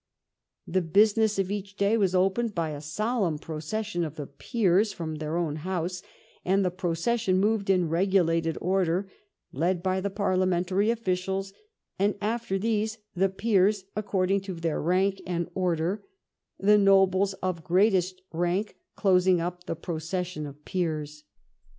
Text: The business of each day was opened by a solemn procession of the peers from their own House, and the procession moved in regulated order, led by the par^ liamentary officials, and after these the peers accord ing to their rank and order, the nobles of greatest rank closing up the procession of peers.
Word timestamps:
The 0.65 0.81
business 0.81 1.37
of 1.37 1.51
each 1.51 1.75
day 1.75 1.95
was 1.95 2.15
opened 2.15 2.55
by 2.55 2.71
a 2.71 2.81
solemn 2.81 3.37
procession 3.37 4.03
of 4.03 4.15
the 4.15 4.25
peers 4.25 4.91
from 4.91 5.13
their 5.17 5.37
own 5.37 5.57
House, 5.57 6.01
and 6.43 6.65
the 6.65 6.71
procession 6.71 7.37
moved 7.37 7.69
in 7.69 7.87
regulated 7.87 8.57
order, 8.61 9.07
led 9.51 9.83
by 9.83 10.01
the 10.01 10.09
par^ 10.09 10.35
liamentary 10.39 10.91
officials, 10.91 11.53
and 11.99 12.15
after 12.19 12.57
these 12.57 12.97
the 13.15 13.29
peers 13.29 13.85
accord 13.95 14.31
ing 14.31 14.41
to 14.41 14.55
their 14.55 14.81
rank 14.81 15.21
and 15.27 15.51
order, 15.53 16.03
the 16.57 16.79
nobles 16.79 17.35
of 17.35 17.63
greatest 17.63 18.23
rank 18.33 18.77
closing 18.95 19.39
up 19.39 19.65
the 19.65 19.75
procession 19.75 20.47
of 20.47 20.65
peers. 20.65 21.25